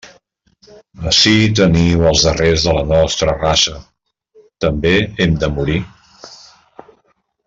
[1.11, 3.75] Ací teniu els darrers de la nostra raça,
[4.67, 4.95] ¿també
[5.27, 5.77] hem de morir?